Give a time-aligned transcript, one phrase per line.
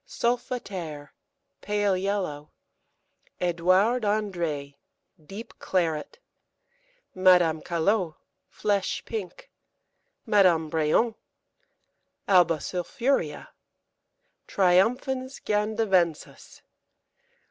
[0.07, 1.13] Solfaterre,
[1.61, 2.49] pale yellow.
[3.39, 4.77] Edouard André,
[5.23, 6.17] deep claret.
[7.13, 8.15] Madame Calot,
[8.49, 9.51] flesh pink.
[10.25, 11.13] Madame Bréon.
[12.27, 13.49] Alba sulfurea.
[14.47, 16.63] Triomphans gandavensis.